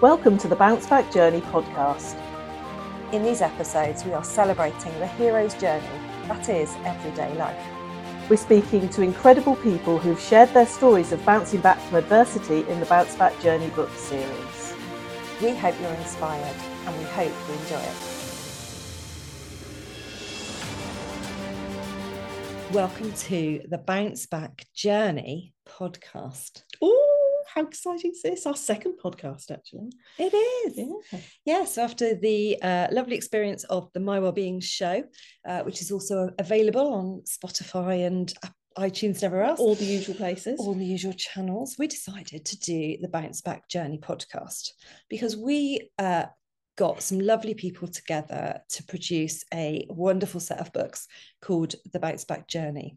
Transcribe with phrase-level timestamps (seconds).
[0.00, 2.18] Welcome to the Bounce Back Journey podcast.
[3.12, 5.86] In these episodes, we are celebrating the hero's journey
[6.26, 7.64] that is everyday life.
[8.28, 12.80] We're speaking to incredible people who've shared their stories of bouncing back from adversity in
[12.80, 14.74] the Bounce Back Journey book series.
[15.40, 16.56] We hope you're inspired
[16.86, 17.94] and we hope you enjoy it.
[22.72, 26.64] Welcome to the Bounce Back Journey podcast.
[26.82, 27.13] Ooh,
[27.54, 28.46] how exciting is this?
[28.46, 29.90] Our second podcast, actually.
[30.18, 30.76] It is.
[30.76, 31.20] Yeah.
[31.44, 35.04] Yes, after the uh, lovely experience of the My Wellbeing show,
[35.46, 38.32] uh, which is also available on Spotify and
[38.76, 39.60] iTunes and everywhere else.
[39.60, 40.58] All the usual places.
[40.58, 41.76] All the usual channels.
[41.78, 44.70] We decided to do the Bounce Back Journey podcast
[45.08, 46.26] because we uh,
[46.76, 51.06] got some lovely people together to produce a wonderful set of books
[51.40, 52.96] called The Bounce Back Journey.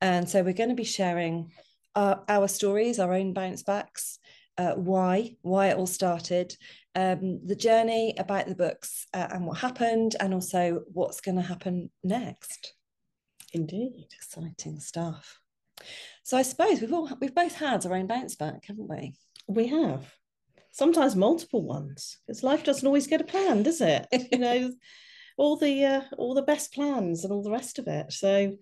[0.00, 1.50] And so we're going to be sharing
[1.96, 4.20] our, our stories, our own bounce backs,
[4.58, 6.54] uh, why, why it all started,
[6.94, 11.42] um, the journey about the books uh, and what happened, and also what's going to
[11.42, 12.74] happen next.
[13.52, 14.06] Indeed.
[14.14, 15.40] Exciting stuff.
[16.22, 19.14] So I suppose we've all we've both had our own bounce back, haven't we?
[19.46, 20.12] We have
[20.76, 24.70] sometimes multiple ones because life doesn't always get a plan does it you know
[25.38, 28.54] all the uh, all the best plans and all the rest of it so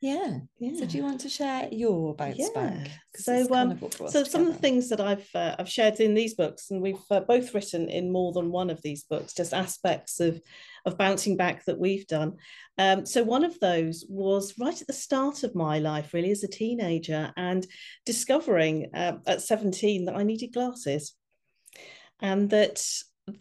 [0.00, 2.48] yeah yeah so do you want to share your bounce yeah.
[2.54, 2.90] back?
[3.14, 6.70] So um so some of the things that i've uh, i've shared in these books
[6.70, 10.40] and we've uh, both written in more than one of these books just aspects of
[10.86, 12.36] of bouncing back that we've done.
[12.78, 16.44] Um, so one of those was right at the start of my life really as
[16.44, 17.66] a teenager and
[18.06, 21.14] discovering uh, at 17 that i needed glasses.
[22.20, 22.82] And that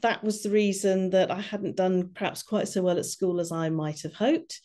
[0.02, 3.52] that was the reason that I hadn't done perhaps quite so well at school as
[3.52, 4.62] I might have hoped,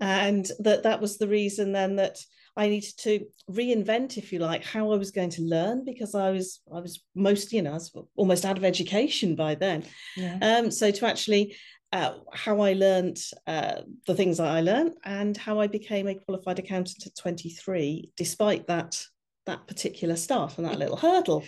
[0.00, 2.18] and that that was the reason then that
[2.56, 6.30] I needed to reinvent, if you like, how I was going to learn because I
[6.30, 9.84] was I was most you know I was almost out of education by then.
[10.16, 10.38] Yeah.
[10.42, 11.56] Um, so to actually
[11.92, 16.14] uh, how I learned uh, the things that I learned and how I became a
[16.14, 19.00] qualified accountant at 23, despite that
[19.46, 21.44] that particular start and that little hurdle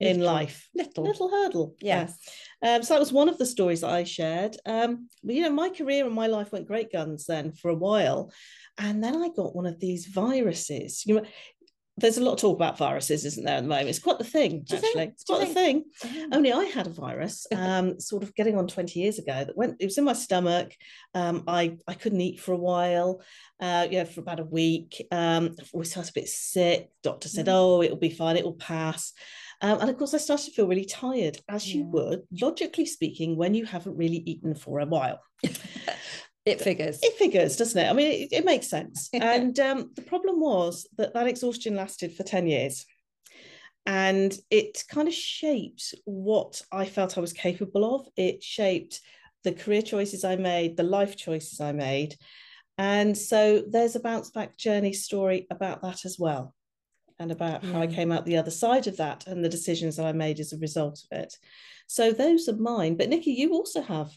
[0.00, 0.68] in little, life.
[0.74, 1.04] Little.
[1.04, 1.76] Little hurdle.
[1.80, 2.16] Yes.
[2.62, 2.76] Yeah.
[2.76, 4.56] Um, so that was one of the stories that I shared.
[4.66, 7.74] Um, but, you know, my career and my life went great guns then for a
[7.74, 8.32] while.
[8.78, 11.04] And then I got one of these viruses.
[11.06, 11.24] You know,
[11.96, 13.88] there's a lot of talk about viruses, isn't there, at the moment?
[13.88, 14.88] It's quite the thing, actually.
[14.88, 15.12] Think?
[15.12, 15.84] It's quite the thing.
[16.04, 16.28] Oh.
[16.32, 19.76] Only I had a virus, um, sort of getting on 20 years ago, that went,
[19.78, 20.74] it was in my stomach.
[21.14, 23.22] Um, I, I couldn't eat for a while,
[23.60, 25.06] uh, yeah, for about a week.
[25.12, 26.90] Um, I've always felt a bit sick.
[27.04, 27.52] Doctor said, mm.
[27.52, 29.12] oh, it'll be fine, it will pass.
[29.64, 31.78] Um, and of course, I started to feel really tired, as yeah.
[31.78, 35.20] you would, logically speaking, when you haven't really eaten for a while.
[36.44, 37.00] it figures.
[37.02, 37.88] It figures, doesn't it?
[37.88, 39.08] I mean, it, it makes sense.
[39.14, 42.84] and um, the problem was that that exhaustion lasted for 10 years.
[43.86, 48.06] And it kind of shaped what I felt I was capable of.
[48.18, 49.00] It shaped
[49.44, 52.16] the career choices I made, the life choices I made.
[52.76, 56.54] And so there's a bounce back journey story about that as well
[57.18, 60.06] and about how I came out the other side of that and the decisions that
[60.06, 61.36] I made as a result of it.
[61.86, 62.96] So those are mine.
[62.96, 64.10] But Nicky, you also have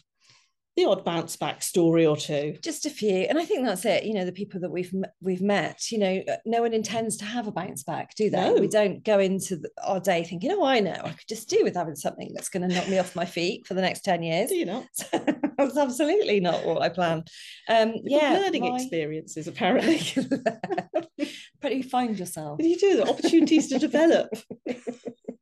[0.78, 2.56] the odd bounce back story or two.
[2.62, 5.42] Just a few and i think that's it you know the people that we've we've
[5.42, 8.36] met you know uh, no one intends to have a bounce back do they?
[8.36, 8.54] No.
[8.54, 11.60] we don't go into the, our day thinking oh i know i could just do
[11.64, 14.22] with having something that's going to knock me off my feet for the next 10
[14.22, 14.50] years.
[14.50, 14.86] Do you not?
[15.58, 17.24] That's absolutely not what i plan.
[17.68, 18.76] Um yeah learning my...
[18.76, 20.00] experiences apparently.
[21.60, 22.60] But you find yourself?
[22.62, 24.28] You do the opportunities to develop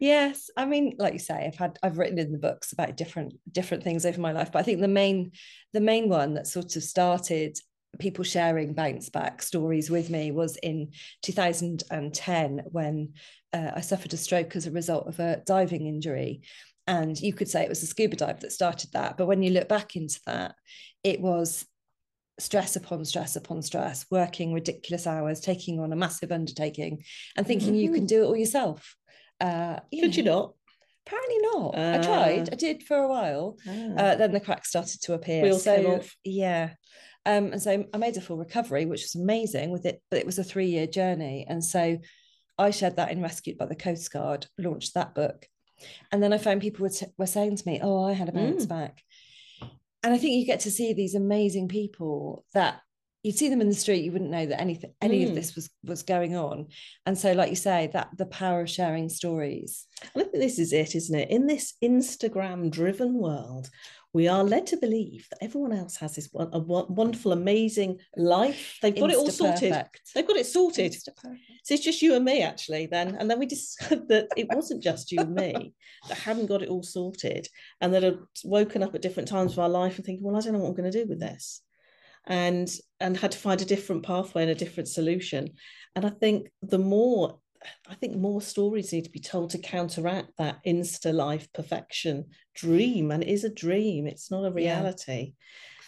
[0.00, 3.34] yes i mean like you say i've had i've written in the books about different
[3.52, 5.30] different things over my life but i think the main
[5.72, 7.56] the main one that sort of started
[7.98, 10.90] people sharing bounce back stories with me was in
[11.22, 13.12] 2010 when
[13.52, 16.42] uh, i suffered a stroke as a result of a diving injury
[16.86, 19.50] and you could say it was a scuba dive that started that but when you
[19.50, 20.54] look back into that
[21.02, 21.66] it was
[22.38, 27.02] stress upon stress upon stress working ridiculous hours taking on a massive undertaking
[27.36, 27.76] and thinking mm-hmm.
[27.76, 28.96] you can do it all yourself
[29.44, 30.54] uh, you Could know, you not?
[31.06, 31.74] Apparently not.
[31.76, 32.52] Uh, I tried.
[32.52, 33.58] I did for a while.
[33.66, 35.42] Uh, uh, then the cracks started to appear.
[35.42, 36.16] Wheels so, came off.
[36.24, 36.70] Yeah.
[37.26, 40.26] Um, and so I made a full recovery, which was amazing with it, but it
[40.26, 41.46] was a three year journey.
[41.48, 41.98] And so
[42.58, 45.46] I shared that in Rescued by the Coast Guard, launched that book.
[46.12, 48.32] And then I found people were, t- were saying to me, Oh, I had a
[48.32, 48.70] bounce mm.
[48.70, 49.02] back.
[50.02, 52.80] And I think you get to see these amazing people that
[53.24, 55.28] you'd see them in the street you wouldn't know that anything any mm.
[55.28, 56.66] of this was was going on
[57.06, 60.72] and so like you say that the power of sharing stories i think this is
[60.72, 63.68] it isn't it in this instagram driven world
[64.14, 68.78] we are led to believe that everyone else has this a wonderful, amazing life.
[68.80, 69.72] They've got Insta it all sorted.
[69.72, 70.00] Perfect.
[70.14, 70.94] They've got it sorted.
[70.94, 73.16] So it's just you and me, actually, then.
[73.16, 75.74] And then we discovered that it wasn't just you and me
[76.08, 77.48] that hadn't got it all sorted
[77.80, 80.40] and that had woken up at different times of our life and thinking, well, I
[80.40, 81.60] don't know what I'm going to do with this.
[82.26, 85.50] And and had to find a different pathway and a different solution.
[85.94, 87.38] And I think the more
[87.88, 93.10] I think more stories need to be told to counteract that insta life perfection dream.
[93.10, 95.34] And it is a dream, it's not a reality.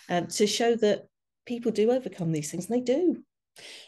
[0.09, 0.19] Yeah.
[0.19, 1.07] Um, to show that
[1.47, 3.23] people do overcome these things, and they do.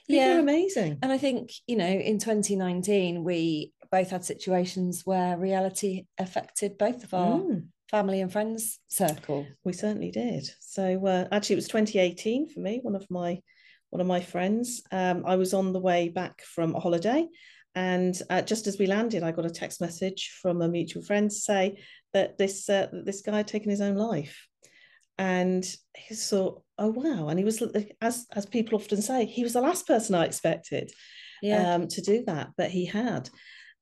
[0.06, 0.98] People yeah, amazing.
[1.02, 7.04] And I think, you know, in 2019, we both had situations where reality affected both
[7.04, 7.66] of our mm.
[7.90, 9.46] Family and friends circle.
[9.64, 10.48] We certainly did.
[10.60, 12.80] So uh, actually, it was 2018 for me.
[12.82, 13.40] One of my
[13.90, 14.82] one of my friends.
[14.92, 17.26] Um, I was on the way back from a holiday
[17.78, 21.30] and uh, just as we landed, I got a text message from a mutual friend
[21.30, 21.80] to say
[22.12, 24.48] that this uh, this guy had taken his own life,
[25.16, 25.64] and
[25.96, 27.62] he thought, "Oh wow!" And he was,
[28.00, 30.90] as as people often say, he was the last person I expected
[31.40, 31.74] yeah.
[31.74, 33.30] um, to do that, but he had.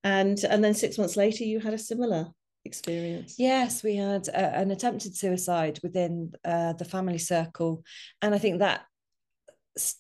[0.04, 2.26] And and then six months later, you had a similar
[2.66, 3.36] experience.
[3.38, 7.84] Yes, we had a, an attempted suicide within uh, the family circle,
[8.20, 8.84] and I think that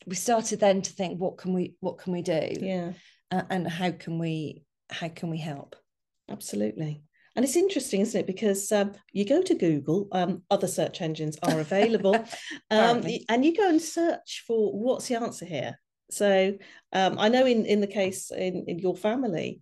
[0.06, 2.48] we started then to think, what can we what can we do?
[2.60, 2.92] Yeah.
[3.30, 5.76] Uh, and how can we how can we help?
[6.28, 7.02] Absolutely.
[7.34, 8.26] And it's interesting isn't it?
[8.26, 12.16] Because um, you go to google um, other search engines are available.
[12.68, 15.78] Um, and you go and search for what's the answer here.
[16.10, 16.56] So
[16.92, 19.60] um, i know in in the case in, in your family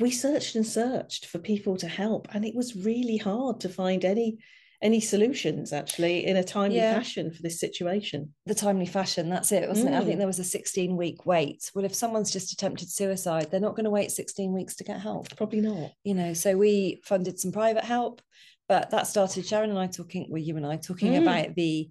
[0.00, 4.04] we searched and searched for people to help and it was really hard to find
[4.04, 4.38] any
[4.80, 6.94] any solutions actually in a timely yeah.
[6.94, 9.92] fashion for this situation the timely fashion that's it wasn't mm.
[9.92, 10.18] it i think mm.
[10.18, 13.84] there was a 16 week wait well if someone's just attempted suicide they're not going
[13.84, 17.50] to wait 16 weeks to get help probably not you know so we funded some
[17.50, 18.22] private help
[18.68, 21.22] but that started sharon and i talking well you and i talking mm.
[21.22, 21.90] about the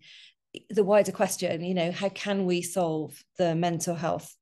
[0.70, 4.34] the wider question you know how can we solve the mental health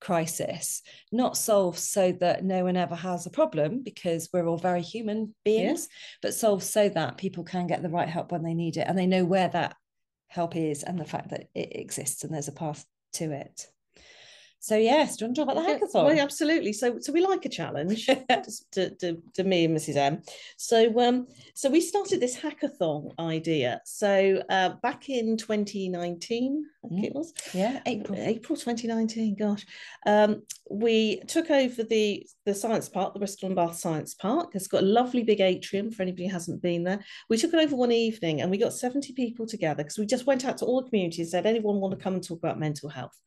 [0.00, 0.82] crisis,
[1.12, 5.34] not solve so that no one ever has a problem because we're all very human
[5.44, 6.18] beings, yeah.
[6.22, 8.98] but solve so that people can get the right help when they need it and
[8.98, 9.76] they know where that
[10.28, 13.66] help is and the fact that it exists and there's a path to it.
[14.62, 16.04] So yes, do you want to talk about the hackathon?
[16.04, 16.74] Well, absolutely.
[16.74, 18.06] So so we like a challenge
[18.72, 19.96] to, to, to, me and Mrs.
[19.96, 20.22] M.
[20.58, 23.80] So um so we started this hackathon idea.
[23.86, 27.06] So uh, back in 2019, I think mm.
[27.06, 27.32] it was.
[27.54, 28.18] Yeah, April.
[28.18, 29.66] April 2019, gosh.
[30.06, 34.50] Um, we took over the the science park, the Bristol and Bath Science Park.
[34.54, 37.04] It's got a lovely big atrium for anybody who hasn't been there.
[37.28, 40.26] We took it over one evening and we got 70 people together because we just
[40.26, 42.58] went out to all the communities, and said anyone want to come and talk about
[42.58, 43.18] mental health.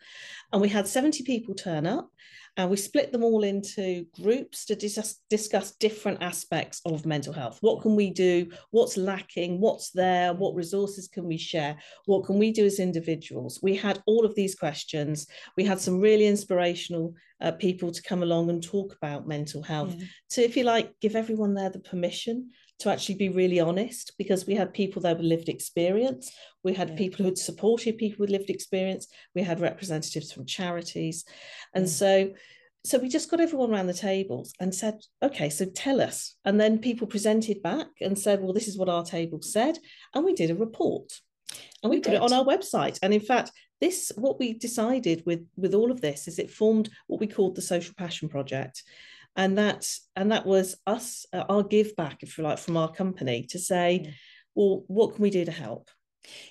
[0.51, 2.09] And we had 70 people turn up
[2.55, 7.57] and we split them all into groups to dis- discuss different aspects of mental health.
[7.61, 8.51] What can we do?
[8.69, 9.59] What's lacking?
[9.59, 10.33] What's there?
[10.33, 11.77] What resources can we share?
[12.05, 13.59] What can we do as individuals?
[13.63, 15.25] We had all of these questions.
[15.57, 19.93] We had some really inspirational uh, people to come along and talk about mental health.
[19.97, 20.05] Yeah.
[20.29, 22.49] So, if you like, give everyone there the permission
[22.79, 26.31] to actually be really honest because we had people there with lived experience
[26.63, 26.95] we had yeah.
[26.95, 31.23] people who'd supported people with lived experience we had representatives from charities
[31.73, 31.91] and yeah.
[31.91, 32.33] so
[32.85, 36.59] so we just got everyone around the tables and said okay so tell us and
[36.59, 39.77] then people presented back and said well this is what our table said
[40.13, 41.09] and we did a report
[41.83, 42.17] and we, we put did.
[42.17, 43.51] it on our website and in fact
[43.83, 47.55] this what we decided with with all of this is it formed what we called
[47.55, 48.83] the social passion project
[49.35, 52.91] and that and that was us uh, our give back if you like from our
[52.91, 54.11] company to say yeah.
[54.55, 55.89] well what can we do to help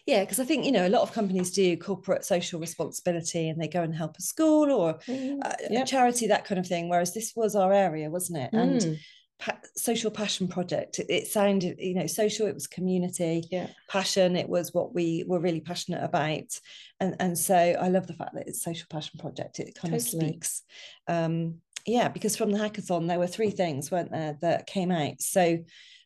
[0.07, 3.59] yeah, because I think you know a lot of companies do corporate social responsibility and
[3.59, 5.85] they go and help a school or mm, uh, yep.
[5.85, 6.90] a charity, that kind of thing.
[6.90, 8.52] Whereas this was our area, wasn't it?
[8.52, 8.61] Mm.
[8.61, 8.99] And
[9.39, 10.99] pa- social passion project.
[10.99, 12.47] It, it, sounded, you know, social.
[12.47, 13.45] It was community.
[13.51, 13.69] Yeah.
[13.89, 14.37] Passion.
[14.37, 16.59] It was what we were really passionate about,
[17.01, 19.61] and and so I love the fact that it's social passion project.
[19.61, 19.97] It kind totally.
[19.97, 20.62] of speaks.
[21.09, 25.21] Um, yeah, because from the hackathon, there were three things, weren't there, that came out.
[25.21, 25.59] So,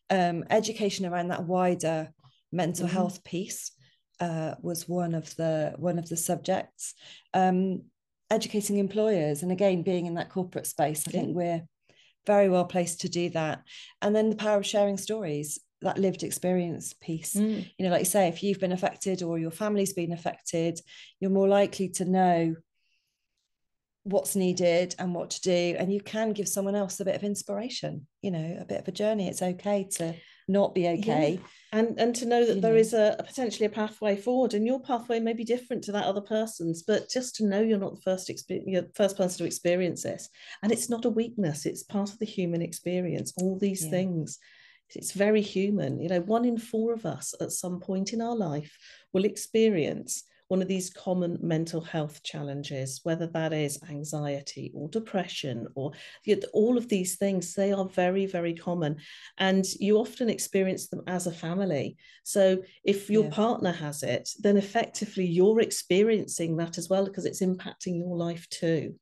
[0.09, 2.11] um, education around that wider
[2.51, 2.95] mental mm-hmm.
[2.95, 3.71] health piece
[4.19, 6.93] uh, was one of the one of the subjects.
[7.33, 7.83] Um,
[8.29, 11.63] educating employers, and again, being in that corporate space, I think we're
[12.27, 13.63] very well placed to do that.
[14.03, 17.63] And then the power of sharing stories that lived experience piece mm.
[17.77, 20.79] you know like you say if you've been affected or your family's been affected
[21.19, 22.55] you're more likely to know
[24.03, 27.23] what's needed and what to do and you can give someone else a bit of
[27.23, 30.15] inspiration you know a bit of a journey it's okay to
[30.47, 31.79] not be okay yeah.
[31.79, 32.79] and and to know that you there know.
[32.79, 36.05] is a, a, potentially a pathway forward and your pathway may be different to that
[36.05, 40.03] other person's but just to know you're not the first experience first person to experience
[40.03, 40.29] this
[40.63, 43.91] and it's not a weakness it's part of the human experience all these yeah.
[43.91, 44.39] things
[44.95, 45.99] it's very human.
[45.99, 48.77] You know, one in four of us at some point in our life
[49.13, 55.67] will experience one of these common mental health challenges, whether that is anxiety or depression
[55.75, 55.91] or
[56.53, 58.97] all of these things, they are very, very common.
[59.37, 61.97] And you often experience them as a family.
[62.23, 63.31] So if your yeah.
[63.31, 68.47] partner has it, then effectively you're experiencing that as well because it's impacting your life
[68.49, 68.95] too.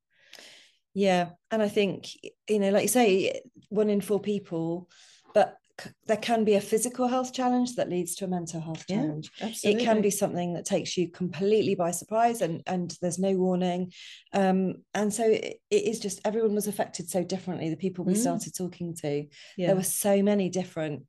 [0.93, 1.31] Yeah.
[1.51, 2.07] And I think,
[2.49, 4.89] you know, like you say, one in four people,
[5.33, 5.57] but
[6.05, 9.31] there can be a physical health challenge that leads to a mental health challenge.
[9.39, 13.33] Yeah, it can be something that takes you completely by surprise and and there's no
[13.33, 13.91] warning.
[14.33, 17.69] Um, and so it, it is just everyone was affected so differently.
[17.69, 18.17] The people we mm.
[18.17, 19.25] started talking to,
[19.57, 19.67] yeah.
[19.67, 21.03] there were so many different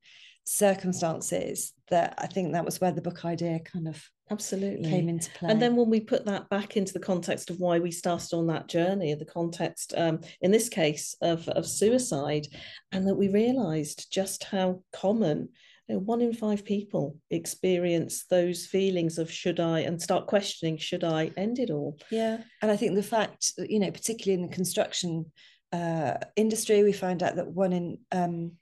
[0.44, 4.88] circumstances that I think that was where the book idea kind of absolutely.
[4.88, 5.50] came into play.
[5.50, 8.46] and then when we put that back into the context of why we started on
[8.46, 12.46] that journey the context um, in this case of, of suicide
[12.92, 15.48] and that we realized just how common
[15.88, 20.78] you know, one in five people experience those feelings of should I and start questioning
[20.78, 21.98] should I end it all?
[22.10, 25.26] Yeah and I think the fact you know particularly in the construction
[25.72, 28.52] uh, industry we found out that one in um,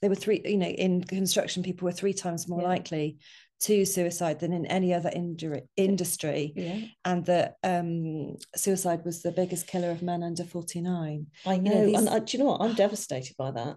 [0.00, 2.68] they were three you know in construction people were three times more yeah.
[2.68, 3.18] likely
[3.60, 6.52] to suicide than in any other injury, industry.
[6.54, 6.80] Yeah.
[7.04, 11.74] and that um, suicide was the biggest killer of men under 49 i know, you
[11.76, 11.98] know these...
[11.98, 12.62] and I, do you know what?
[12.62, 13.76] I'm devastated by that.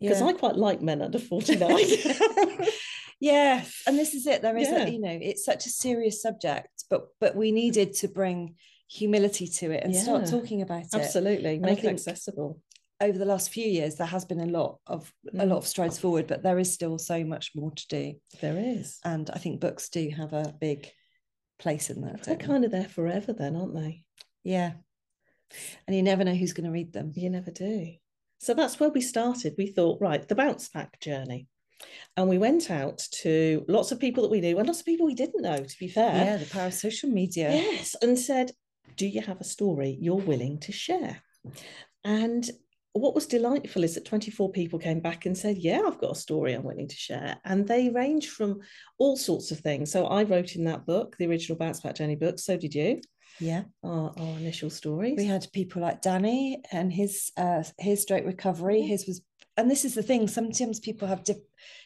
[0.00, 0.26] Because yeah.
[0.26, 1.70] i quite like men under 49
[3.20, 4.42] yeah and this is it.
[4.42, 4.84] There is yeah.
[4.84, 8.54] a, you know it's such a serious subject but but we needed to bring
[8.90, 10.94] humility to it and start talking about it.
[10.94, 11.58] Absolutely.
[11.58, 12.60] Make it accessible
[13.00, 15.42] over the last few years there has been a lot of mm.
[15.42, 18.14] a lot of strides forward but there is still so much more to do.
[18.40, 18.98] There is.
[19.04, 20.90] And i think books do have a big
[21.58, 24.04] place in that they're kind of there forever then aren't they?
[24.44, 24.72] Yeah.
[25.86, 27.12] And you never know who's going to read them.
[27.14, 27.94] You never do.
[28.38, 29.54] So that's where we started.
[29.56, 31.48] We thought right the bounce back journey.
[32.16, 35.06] And we went out to lots of people that we knew and lots of people
[35.06, 36.24] we didn't know to be fair.
[36.24, 37.50] Yeah the power of social media.
[37.50, 38.50] Yes and said
[38.96, 41.22] do you have a story you're willing to share?
[42.04, 42.48] And
[43.00, 46.20] what was delightful is that 24 people came back and said, Yeah, I've got a
[46.20, 47.36] story I'm willing to share.
[47.44, 48.60] And they range from
[48.98, 49.90] all sorts of things.
[49.90, 52.38] So I wrote in that book, the original Bounce Back Journey book.
[52.38, 53.00] So did you.
[53.40, 53.64] Yeah.
[53.84, 55.14] Our, our initial stories.
[55.16, 58.82] We had people like Danny and his uh, his stroke recovery.
[58.82, 59.22] His was
[59.58, 61.36] and this is the thing sometimes people have diff-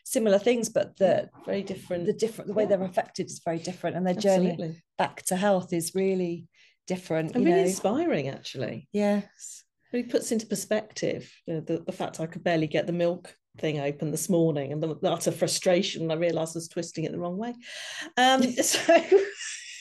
[0.04, 3.96] similar things but the very different the different the way they're affected is very different
[3.96, 4.56] and their Absolutely.
[4.56, 6.46] journey back to health is really
[6.86, 7.66] different and really know.
[7.66, 12.86] inspiring actually yes really puts into perspective the, the, the, fact I could barely get
[12.86, 16.68] the milk thing open this morning and the, the utter frustration I realised I was
[16.68, 17.54] twisting it the wrong way.
[18.16, 18.96] Um, so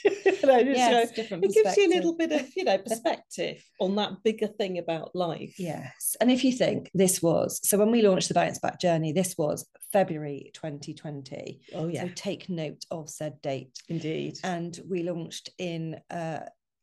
[0.04, 3.96] you know, yes, so it gives you a little bit of you know perspective on
[3.96, 5.56] that bigger thing about life.
[5.60, 9.12] Yes, and if you think this was so when we launched the bounce back journey,
[9.14, 11.62] this was February 2020.
[11.76, 12.04] Oh yeah.
[12.04, 13.78] So take note of said date.
[13.90, 14.40] Indeed.
[14.44, 16.42] And we launched in uh,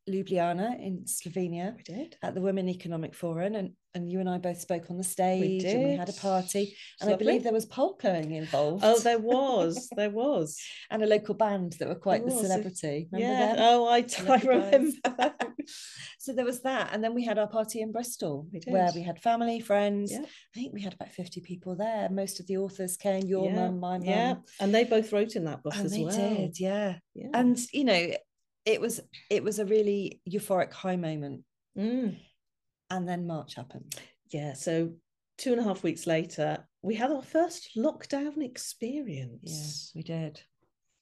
[0.09, 1.75] Ljubljana in Slovenia.
[1.77, 2.17] We did.
[2.21, 3.55] At the Women Economic Forum.
[3.55, 6.13] And, and you and I both spoke on the stage we and we had a
[6.13, 6.75] party.
[7.01, 7.13] And lovely.
[7.13, 8.83] I believe there was polkaing involved.
[8.85, 9.89] Oh, there was.
[9.95, 10.57] there was.
[10.91, 13.07] and a local band that were quite the celebrity.
[13.11, 13.55] Remember yeah.
[13.55, 13.57] Them?
[13.59, 15.33] Oh, I, I remember.
[16.19, 16.89] so there was that.
[16.93, 20.11] And then we had our party in Bristol where we had family, friends.
[20.11, 20.21] Yeah.
[20.21, 22.09] I think we had about 50 people there.
[22.09, 23.55] Most of the authors came, your yeah.
[23.55, 24.07] mum, my mum.
[24.07, 24.35] Yeah.
[24.59, 26.09] And they both wrote in that book and as well.
[26.09, 26.95] did, yeah.
[27.13, 27.29] yeah.
[27.33, 28.11] And, you know,
[28.65, 31.43] it was it was a really euphoric high moment.
[31.77, 32.17] Mm.
[32.89, 33.95] and then march happened.
[34.31, 34.93] Yeah so
[35.37, 39.91] two and a half weeks later we had our first lockdown experience.
[39.93, 40.41] Yeah we did.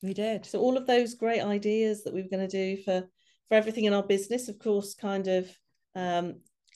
[0.03, 0.45] We did.
[0.45, 3.07] So all of those great ideas that we were going to do for
[3.47, 5.49] for everything in our business of course kind of
[5.95, 6.35] um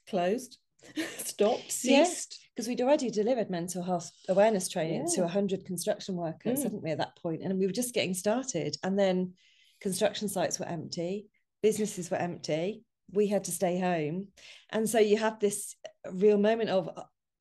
[0.09, 0.57] closed
[1.17, 2.39] stopped ceased.
[2.55, 5.15] because we'd already delivered mental health awareness training yeah.
[5.15, 6.63] to 100 construction workers mm.
[6.63, 7.41] hadn't we at that point?
[7.41, 8.77] And we were just getting started.
[8.83, 9.33] And then
[9.81, 11.27] construction sites were empty,
[11.61, 14.27] businesses were empty, we had to stay home.
[14.69, 15.75] And so you have this
[16.11, 16.89] real moment of,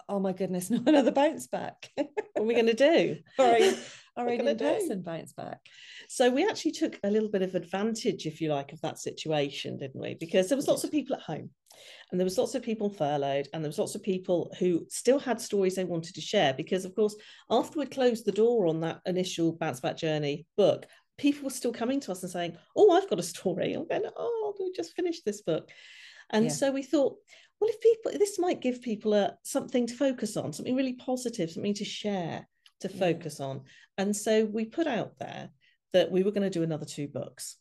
[0.09, 1.91] oh my goodness, not another bounce back.
[1.95, 3.17] what are we going to do?
[3.37, 3.73] Sorry,
[4.17, 5.61] our own in-person bounce back.
[6.09, 9.79] So we actually took a little bit of advantage, if you like, of that situation,
[9.79, 10.15] didn't we?
[10.15, 11.51] Because there was lots of people at home
[12.11, 15.19] and there was lots of people furloughed and there was lots of people who still
[15.19, 17.17] had stories they wanted to share because of course
[17.51, 20.87] after we closed the door on that initial bounce back journey book
[21.21, 24.05] people were still coming to us and saying, "Oh, I've got a story." I'm going,
[24.17, 25.71] "Oh, we just finished this book,"
[26.31, 26.51] and yeah.
[26.51, 27.19] so we thought,
[27.61, 31.51] well, if people, this might give people a something to focus on, something really positive,
[31.51, 32.49] something to share,
[32.81, 33.63] to focus on,
[33.99, 35.51] and so we put out there
[35.93, 37.57] that we were going to do another two books.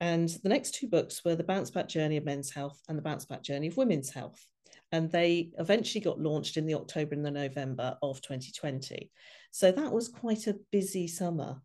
[0.00, 3.02] And the next two books were The Bounce Back Journey of Men's Health and The
[3.02, 4.46] Bounce Back Journey of Women's Health.
[4.92, 9.10] And they eventually got launched in the October and the November of 2020.
[9.50, 11.60] So that was quite a busy summer.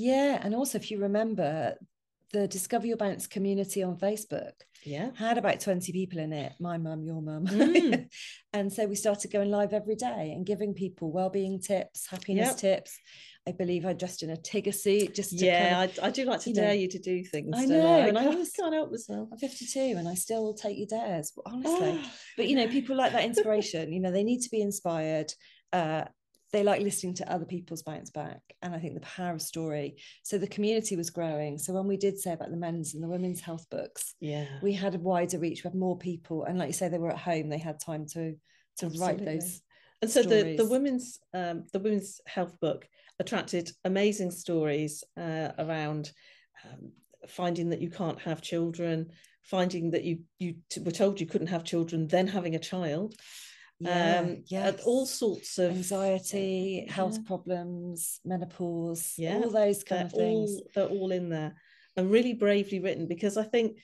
[0.00, 0.40] Yeah.
[0.42, 1.76] And also, if you remember,
[2.32, 4.52] the Discover Your Bounce community on Facebook
[4.84, 8.08] yeah had about 20 people in it my mum your mum mm.
[8.52, 12.56] and so we started going live every day and giving people well-being tips happiness yep.
[12.56, 12.98] tips
[13.48, 16.24] I believe I dressed in a tiger suit just yeah kind of, I, I, do
[16.24, 18.06] like to dare know, you to do things I know I?
[18.06, 22.00] and I always can't help myself I'm 52 and I still take your dares honestly
[22.36, 25.32] but you know people like that inspiration you know they need to be inspired
[25.72, 26.04] uh,
[26.52, 29.96] they like listening to other people's bounce back and i think the power of story.
[30.22, 31.58] So the community was growing.
[31.58, 34.46] So when we did say about the men's and the women's health books yeah.
[34.62, 35.64] we had a wider reach.
[35.64, 37.48] We had more people and like you say they were at home.
[37.48, 38.34] They had time to
[38.78, 39.00] to Absolutely.
[39.00, 39.62] write those
[40.02, 40.56] and so stories.
[40.56, 42.88] the the women's um, the women's health book
[43.18, 46.10] attracted amazing stories uh, around
[46.64, 46.92] um,
[47.28, 49.10] finding that you can't have children
[49.42, 50.54] finding that you you
[50.84, 53.14] were told you couldn't have children then having a child
[53.80, 54.82] yeah, um yes.
[54.84, 57.26] all sorts of anxiety health yeah.
[57.26, 61.54] problems menopause yeah all those kind of things all, they're all in there
[61.96, 63.78] and really bravely written because i think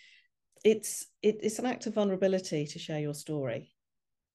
[0.65, 3.73] it's it, it's an act of vulnerability to share your story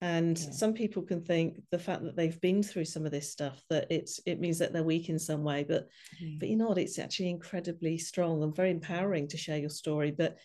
[0.01, 0.51] and yeah.
[0.51, 3.85] some people can think the fact that they've been through some of this stuff that
[3.91, 5.87] it's it means that they're weak in some way but
[6.21, 6.39] mm.
[6.39, 6.79] but you know what?
[6.79, 10.37] it's actually incredibly strong and very empowering to share your story but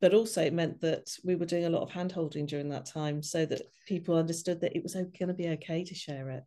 [0.00, 2.86] but also it meant that we were doing a lot of hand holding during that
[2.86, 6.44] time so that people understood that it was going to be okay to share it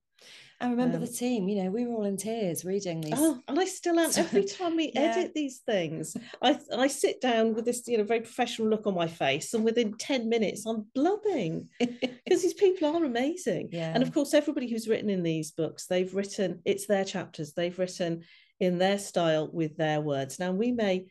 [0.60, 3.16] I remember um, the team, you know, we were all in tears reading these.
[3.18, 4.12] Oh, and I still am.
[4.18, 5.02] Every time we yeah.
[5.02, 8.94] edit these things, I I sit down with this, you know, very professional look on
[8.94, 13.70] my face, and within 10 minutes, I'm blubbing because these people are amazing.
[13.72, 13.92] Yeah.
[13.94, 17.78] And of course, everybody who's written in these books, they've written, it's their chapters, they've
[17.78, 18.22] written
[18.60, 20.38] in their style with their words.
[20.38, 21.08] Now, we may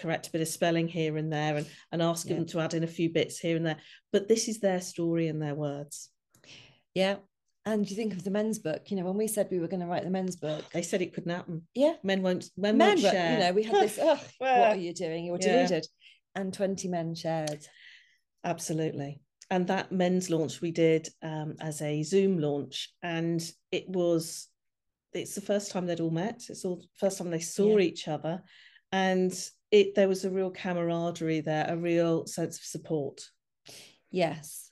[0.00, 2.36] correct a bit of spelling here and there and, and ask yeah.
[2.36, 3.78] them to add in a few bits here and there.
[4.12, 6.08] But this is their story and their words.
[6.94, 7.16] Yeah.
[7.66, 9.80] And you think of the men's book, you know, when we said we were going
[9.80, 11.66] to write the men's book, they said it couldn't happen.
[11.74, 11.94] Yeah.
[12.02, 13.32] Men won't, men, men won't share.
[13.32, 15.24] You know, we had this, oh, what are you doing?
[15.26, 15.84] You're deluded.
[15.84, 16.40] Yeah.
[16.40, 17.66] And 20 men shared.
[18.44, 19.20] Absolutely.
[19.50, 22.94] And that men's launch we did um, as a Zoom launch.
[23.02, 24.48] And it was,
[25.12, 26.42] it's the first time they'd all met.
[26.48, 27.84] It's all first time they saw yeah.
[27.84, 28.42] each other.
[28.92, 29.32] And
[29.70, 33.22] it there was a real camaraderie there, a real sense of support.
[34.10, 34.70] Yes,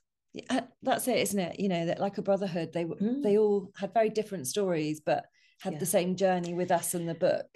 [0.50, 1.61] uh, that's it, isn't it?
[1.61, 3.22] You know that like a brotherhood, they mm.
[3.22, 5.26] they all had very different stories, but
[5.61, 5.78] had yeah.
[5.78, 7.46] the same journey with us in the book.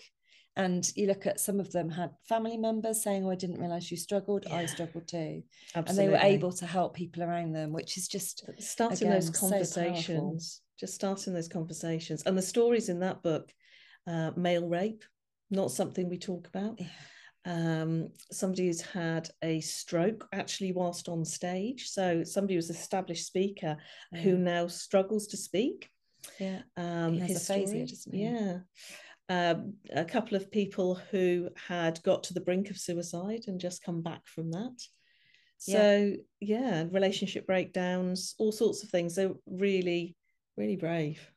[0.54, 3.90] And you look at some of them had family members saying, "Oh, I didn't realize
[3.90, 4.44] you struggled.
[4.46, 4.56] Yeah.
[4.56, 5.42] I struggled too,"
[5.74, 5.88] Absolutely.
[5.88, 9.30] and they were able to help people around them, which is just starting again, those
[9.30, 10.60] conversations.
[10.62, 13.50] So just starting those conversations, and the stories in that book,
[14.06, 15.04] uh, male rape,
[15.52, 16.80] not something we talk about.
[17.44, 21.88] Um, somebody who's had a stroke actually whilst on stage.
[21.88, 23.76] So somebody who's established speaker
[24.12, 24.20] yeah.
[24.20, 25.90] who now struggles to speak.
[26.38, 28.58] Yeah, um, his aphasia, Yeah.
[29.28, 33.82] Um, a couple of people who had got to the brink of suicide and just
[33.82, 34.78] come back from that.
[35.58, 39.14] So yeah, yeah relationship breakdowns, all sorts of things.
[39.14, 40.16] They're really,
[40.56, 41.30] really brave.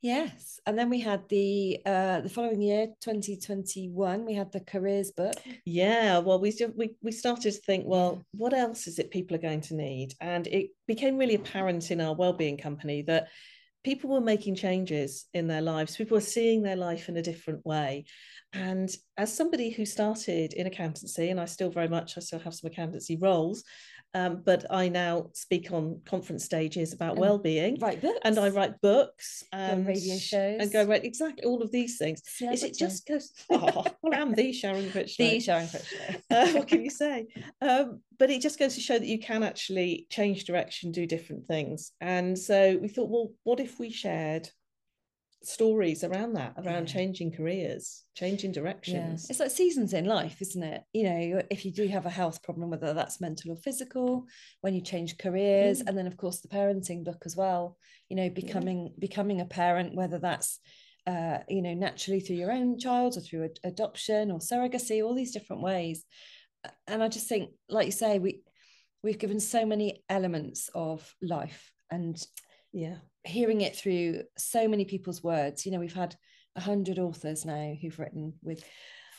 [0.00, 5.10] Yes, and then we had the uh, the following year, 2021, we had the careers
[5.10, 5.34] book.
[5.64, 9.40] Yeah, well, we we we started to think, well, what else is it people are
[9.40, 13.28] going to need, and it became really apparent in our well-being company that
[13.82, 15.96] people were making changes in their lives.
[15.96, 18.04] People were seeing their life in a different way,
[18.52, 22.54] and as somebody who started in accountancy, and I still very much I still have
[22.54, 23.64] some accountancy roles,
[24.14, 27.78] um, but I now speak on conference stages about and well-being.
[27.78, 28.18] Write books.
[28.24, 30.60] And I write books and radio shows.
[30.60, 32.22] And go right exactly all of these things.
[32.40, 35.26] Is it just goes, oh, well, I'm the Sharon Critchlow.
[35.26, 36.20] The Sharon Critchlow.
[36.30, 37.26] uh, what can you say?
[37.60, 41.46] Um, but it just goes to show that you can actually change direction, do different
[41.46, 41.92] things.
[42.00, 44.48] And so we thought, well, what if we shared
[45.42, 46.94] stories around that around yeah.
[46.94, 49.30] changing careers changing directions yeah.
[49.30, 52.42] it's like seasons in life isn't it you know if you do have a health
[52.42, 54.26] problem whether that's mental or physical
[54.62, 55.86] when you change careers mm.
[55.86, 57.76] and then of course the parenting book as well
[58.08, 58.92] you know becoming yeah.
[58.98, 60.58] becoming a parent whether that's
[61.06, 65.14] uh, you know naturally through your own child or through ad- adoption or surrogacy all
[65.14, 66.04] these different ways
[66.86, 68.42] and i just think like you say we
[69.02, 72.22] we've given so many elements of life and
[72.72, 72.96] yeah.
[73.24, 75.64] hearing it through so many people's words.
[75.64, 76.16] You know we've had
[76.56, 78.64] a hundred authors now who've written with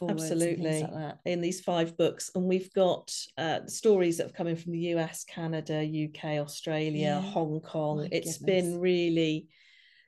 [0.08, 0.82] absolutely.
[0.84, 4.72] like in these five books and we've got uh, stories that have come in from
[4.72, 7.22] the us canada uk australia yeah.
[7.22, 7.98] hong kong.
[7.98, 8.64] My it's goodness.
[8.64, 9.48] been really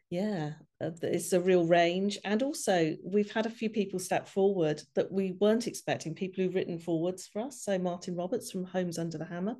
[0.09, 0.51] yeah
[0.81, 2.17] uh, it's a real range.
[2.25, 6.55] And also we've had a few people step forward that we weren't expecting people who've
[6.55, 7.63] written forwards for us.
[7.63, 9.55] So martin roberts from homes under the hammer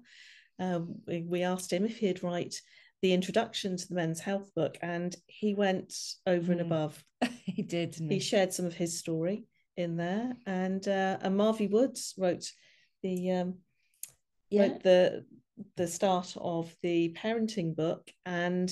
[0.60, 2.56] um, we asked him if he'd write
[3.02, 5.94] the introduction to the men's health book and he went
[6.28, 6.52] over mm.
[6.54, 7.04] and above
[7.46, 8.08] he did he?
[8.08, 8.20] he?
[8.20, 9.46] shared some of his story
[9.78, 12.52] in there and uh, and marvie woods wrote
[13.04, 13.56] the um
[14.50, 14.64] yeah.
[14.64, 15.26] wrote the
[15.78, 18.72] the start of the parenting book and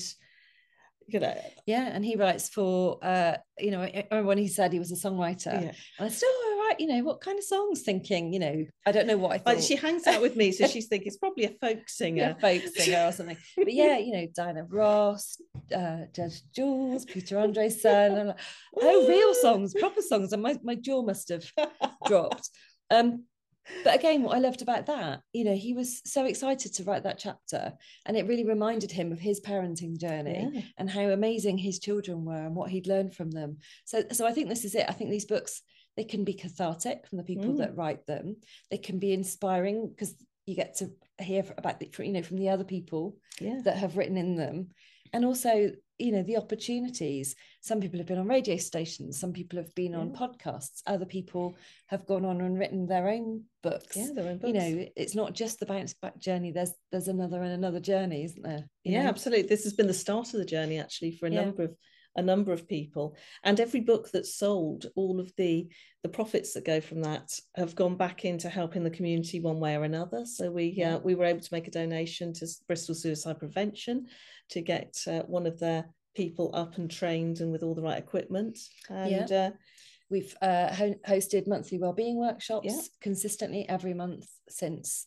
[1.06, 3.88] you know yeah and he writes for uh you know
[4.22, 5.72] when he said he was a songwriter yeah.
[5.98, 6.30] and I still
[6.70, 8.64] write you know what kind of songs thinking you know?
[8.86, 9.62] I don't know what I thought.
[9.62, 12.36] she hangs out with me so she's thinking it's probably a folk singer.
[12.40, 13.36] yeah, folk singer or something.
[13.56, 15.40] But yeah you know Diana Ross
[15.74, 18.36] uh Judge Jules Peter Andresen like,
[18.80, 21.50] oh real songs proper songs and my, my jaw must have
[22.06, 22.48] dropped.
[22.90, 23.24] Um
[23.84, 27.04] but again what i loved about that you know he was so excited to write
[27.04, 27.72] that chapter
[28.06, 30.60] and it really reminded him of his parenting journey yeah.
[30.78, 33.58] and how amazing his children were and what he'd learned from them.
[33.84, 34.86] So so i think this is it.
[34.88, 35.62] I think these books
[36.00, 37.58] they can be cathartic from the people mm.
[37.58, 38.34] that write them
[38.70, 40.14] they can be inspiring because
[40.46, 43.60] you get to hear about the, you know from the other people yeah.
[43.64, 44.68] that have written in them
[45.12, 49.58] and also you know the opportunities some people have been on radio stations some people
[49.58, 49.98] have been yeah.
[49.98, 51.54] on podcasts other people
[51.88, 54.54] have gone on and written their own books yeah their own books.
[54.54, 58.24] you know it's not just the bounce back journey there's there's another and another journey
[58.24, 59.10] isn't there you yeah know?
[59.10, 61.44] absolutely this has been the start of the journey actually for a yeah.
[61.44, 61.76] number of
[62.16, 65.68] a number of people and every book that's sold all of the
[66.02, 69.76] the profits that go from that have gone back into helping the community one way
[69.76, 70.96] or another so we yeah.
[70.96, 74.06] uh, we were able to make a donation to bristol suicide prevention
[74.48, 77.98] to get uh, one of their people up and trained and with all the right
[77.98, 79.46] equipment and yeah.
[79.46, 79.50] uh,
[80.10, 82.80] we've uh, ho- hosted monthly wellbeing workshops yeah.
[83.00, 85.06] consistently every month since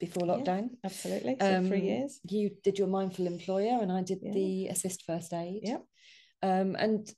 [0.00, 0.68] before lockdown.
[0.70, 1.36] Yeah, absolutely.
[1.40, 2.20] So um, three years.
[2.28, 4.32] You did your mindful employer, and I did yeah.
[4.32, 5.60] the assist first aid.
[5.62, 5.78] Yeah.
[6.44, 7.10] Um, and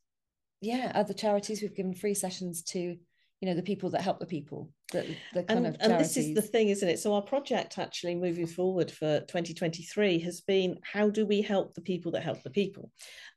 [0.61, 4.27] yeah, other charities we've given free sessions to, you know, the people that help the
[4.27, 4.71] people.
[4.93, 5.91] The, the kind and, of charities.
[5.91, 7.01] and this is the thing, isn't it?
[7.01, 11.81] So our project actually moving forward for 2023 has been how do we help the
[11.81, 12.93] people that help the people?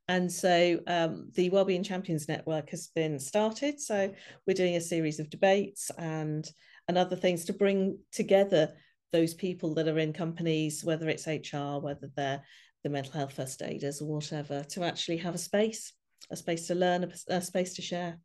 [0.08, 3.82] And so um, the Wellbeing Champions Network has been started.
[3.82, 4.14] So
[4.46, 6.48] we're doing a series of debates and
[6.88, 8.74] and other things to bring together
[9.12, 12.42] those people that are in companies, whether it's HR, whether they're
[12.84, 15.94] the mental health first aiders or whatever, to actually have a space,
[16.32, 18.20] a space to learn, a, a space to share.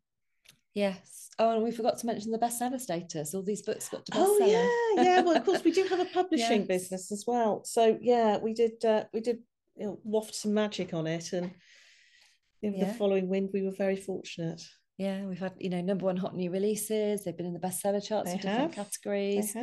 [0.73, 1.29] Yes.
[1.37, 3.33] Oh, and we forgot to mention the bestseller status.
[3.33, 4.25] All these books got to bestseller.
[4.27, 5.21] Oh yeah, yeah.
[5.21, 6.67] Well, of course, we do have a publishing yes.
[6.67, 7.63] business as well.
[7.65, 8.83] So yeah, we did.
[8.83, 9.39] Uh, we did
[9.75, 11.51] you know, waft some magic on it, and
[12.61, 12.85] in yeah.
[12.85, 14.61] the following wind, we were very fortunate.
[14.97, 17.23] Yeah, we've had you know number one hot new releases.
[17.23, 19.55] They've been in the bestseller charts in different categories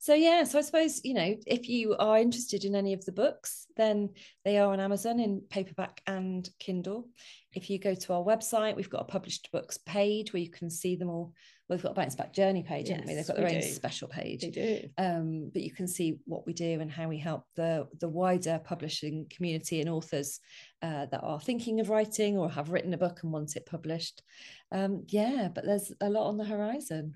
[0.00, 3.12] so yeah so i suppose you know if you are interested in any of the
[3.12, 4.10] books then
[4.44, 7.08] they are on amazon in paperback and kindle.
[7.52, 10.70] If you go to our website we've got a published books page where you can
[10.70, 11.32] see them all.
[11.68, 13.14] Well, we've got a bounce back journey page yes, haven't we?
[13.14, 13.62] They've got their own do.
[13.62, 14.42] special page.
[14.42, 14.88] They do.
[14.98, 18.60] Um, but you can see what we do and how we help the the wider
[18.64, 20.40] publishing community and authors
[20.82, 24.22] uh, that are thinking of writing or have written a book and want it published.
[24.72, 27.14] Um, yeah but there's a lot on the horizon.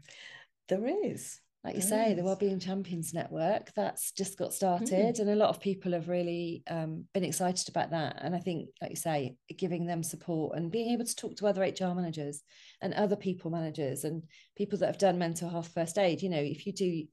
[0.69, 5.17] There is like you say, the Wellbeing Champions Network, that's just got started.
[5.17, 5.21] Mm.
[5.21, 8.19] And a lot of people have really um, been excited about that.
[8.21, 11.47] And I think, like you say, giving them support and being able to talk to
[11.47, 12.43] other HR managers
[12.83, 14.25] and other people managers and
[14.57, 16.21] people that have done mental health first aid.
[16.21, 17.05] You know, if you do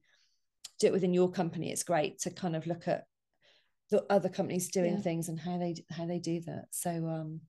[0.80, 3.06] do it within your company, it's great to kind of look at
[3.90, 5.02] the other companies doing yeah.
[5.02, 6.66] things and how they how they do that.
[6.72, 7.42] So um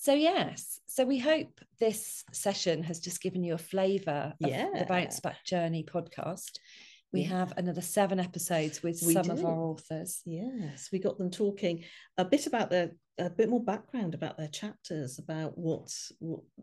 [0.00, 4.68] so yes, so we hope this session has just given you a flavour of yeah.
[4.78, 6.58] the Bounce Back Journey podcast.
[7.12, 7.30] We yeah.
[7.30, 9.32] have another seven episodes with we some do.
[9.32, 10.22] of our authors.
[10.24, 11.82] Yes, we got them talking
[12.16, 15.92] a bit about their a bit more background about their chapters, about what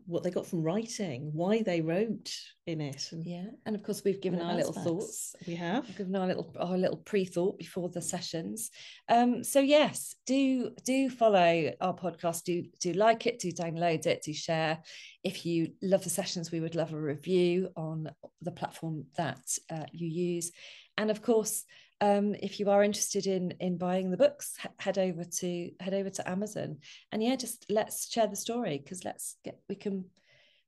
[0.06, 2.30] what, they got from writing, why they wrote
[2.66, 3.08] in it.
[3.12, 5.34] And, yeah, and of course we've given our little thoughts.
[5.46, 8.70] We have we've given our little our little pre-thought before the sessions.
[9.08, 12.44] Um, so yes, do do follow our podcast.
[12.44, 13.38] Do do like it.
[13.38, 14.22] Do download it.
[14.22, 14.78] Do share.
[15.22, 18.08] If you love the sessions, we would love a review on
[18.40, 20.52] the platform that uh, you use,
[20.96, 21.64] and of course
[22.00, 26.10] um, if you are interested in in buying the books head over to head over
[26.10, 26.78] to amazon.
[27.12, 30.04] And yeah just let's share the story because let's get we can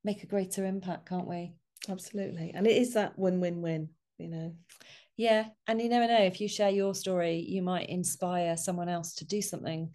[0.05, 1.55] make a greater impact can't we?
[1.89, 2.53] Absolutely.
[2.55, 4.55] And it is that win-win-win you know?
[5.17, 5.47] Yeah.
[5.67, 9.27] And you never know if you share your story you might inspire someone else to
[9.27, 9.91] do something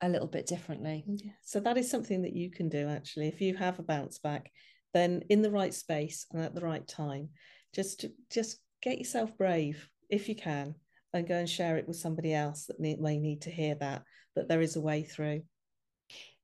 [0.00, 1.04] a little bit differently.
[1.06, 1.32] Yeah.
[1.42, 3.28] so that is something that you can do actually.
[3.28, 4.50] If you have a bounce back
[4.94, 7.28] then in the right space and at the right time
[7.74, 10.74] just just get yourself brave if you can,
[11.12, 14.02] and go and share it with somebody else that may need to hear that,
[14.36, 15.42] that there is a way through.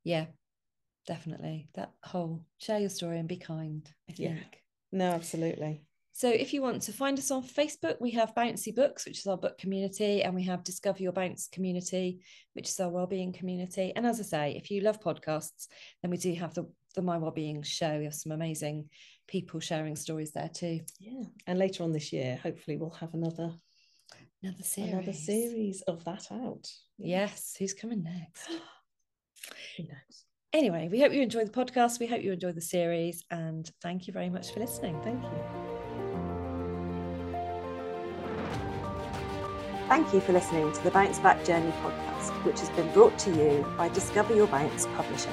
[0.03, 0.27] yeah
[1.07, 4.59] definitely that whole share your story and be kind i think yeah.
[4.91, 5.83] no absolutely
[6.17, 9.27] so if you want to find us on Facebook, we have Bouncy Books, which is
[9.27, 12.21] our book community, and we have Discover Your Bounce community,
[12.53, 13.93] which is our wellbeing community.
[13.97, 15.67] And as I say, if you love podcasts,
[16.03, 17.99] then we do have the, the My Wellbeing show.
[17.99, 18.89] We have some amazing
[19.27, 20.81] people sharing stories there too.
[20.99, 21.25] Yeah.
[21.47, 23.53] And later on this year, hopefully we'll have another
[24.43, 24.93] another series.
[24.93, 26.69] Another series of that out.
[26.99, 27.57] Yes.
[27.59, 28.49] Who's coming next?
[29.77, 30.25] Who knows?
[30.53, 31.99] Anyway, we hope you enjoy the podcast.
[31.99, 33.25] We hope you enjoy the series.
[33.31, 35.01] And thank you very much for listening.
[35.03, 35.65] Thank you.
[39.89, 43.31] Thank you for listening to the Bounce Back Journey podcast, which has been brought to
[43.31, 45.33] you by Discover Your Bounce Publishing.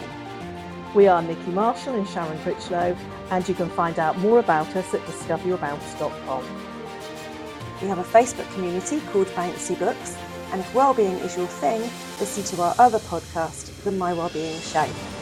[0.94, 2.98] We are Nicky Marshall and Sharon Critchlow,
[3.30, 6.44] and you can find out more about us at discoveryourbounce.com.
[7.82, 10.18] We have a Facebook community called Bouncy Books,
[10.52, 11.80] and if wellbeing is your thing,
[12.20, 15.21] listen to our other podcast, The My Wellbeing Show.